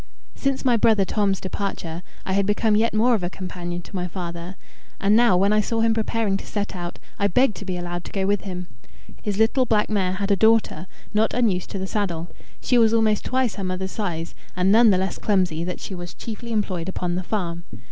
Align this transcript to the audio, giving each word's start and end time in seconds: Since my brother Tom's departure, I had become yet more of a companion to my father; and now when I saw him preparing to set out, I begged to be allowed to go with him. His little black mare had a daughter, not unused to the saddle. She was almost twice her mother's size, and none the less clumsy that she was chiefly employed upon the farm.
Since 0.33 0.65
my 0.65 0.77
brother 0.77 1.05
Tom's 1.05 1.39
departure, 1.39 2.01
I 2.25 2.33
had 2.33 2.47
become 2.47 2.75
yet 2.75 2.91
more 2.91 3.13
of 3.13 3.21
a 3.21 3.29
companion 3.29 3.83
to 3.83 3.95
my 3.95 4.07
father; 4.07 4.55
and 4.99 5.15
now 5.15 5.37
when 5.37 5.53
I 5.53 5.61
saw 5.61 5.81
him 5.81 5.93
preparing 5.93 6.37
to 6.37 6.45
set 6.47 6.75
out, 6.75 6.97
I 7.19 7.27
begged 7.27 7.55
to 7.57 7.65
be 7.65 7.77
allowed 7.77 8.03
to 8.05 8.11
go 8.11 8.25
with 8.25 8.41
him. 8.41 8.65
His 9.21 9.37
little 9.37 9.67
black 9.67 9.91
mare 9.91 10.13
had 10.13 10.31
a 10.31 10.35
daughter, 10.35 10.87
not 11.13 11.35
unused 11.35 11.69
to 11.69 11.77
the 11.77 11.85
saddle. 11.85 12.31
She 12.61 12.79
was 12.79 12.95
almost 12.95 13.25
twice 13.25 13.53
her 13.57 13.63
mother's 13.63 13.91
size, 13.91 14.33
and 14.55 14.71
none 14.71 14.89
the 14.89 14.97
less 14.97 15.19
clumsy 15.19 15.63
that 15.65 15.79
she 15.79 15.93
was 15.93 16.15
chiefly 16.15 16.51
employed 16.51 16.89
upon 16.89 17.13
the 17.13 17.21
farm. 17.21 17.65